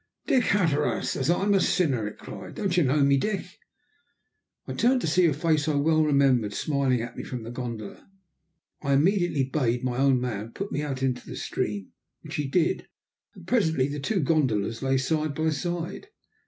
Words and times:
"Dick 0.25 0.45
Hatteras, 0.45 1.15
as 1.15 1.29
I'm 1.29 1.53
a 1.53 1.59
sinner!" 1.61 2.07
it 2.07 2.17
cried. 2.17 2.55
"Don't 2.55 2.75
you 2.75 2.81
know 2.83 3.03
me, 3.03 3.17
Dick?" 3.17 3.59
I 4.65 4.73
turned 4.73 4.99
to 5.01 5.05
see 5.05 5.27
a 5.27 5.31
face 5.35 5.67
I 5.67 5.75
well 5.75 6.03
remembered 6.03 6.55
smiling 6.55 7.03
at 7.03 7.15
me 7.15 7.23
from 7.23 7.43
the 7.43 7.51
gondola. 7.51 8.09
I 8.81 8.93
immediately 8.93 9.43
bade 9.43 9.83
my 9.83 9.97
own 9.97 10.19
man 10.19 10.53
put 10.53 10.71
me 10.71 10.81
out 10.81 11.03
into 11.03 11.23
the 11.23 11.35
stream, 11.35 11.91
which 12.21 12.37
he 12.37 12.47
did, 12.47 12.87
and 13.35 13.45
presently 13.45 13.87
the 13.89 13.99
two 13.99 14.21
gondolas 14.21 14.81
lay 14.81 14.97
side 14.97 15.35
by 15.35 15.51
side. 15.51 16.07